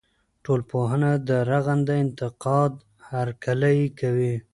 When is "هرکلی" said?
3.09-3.77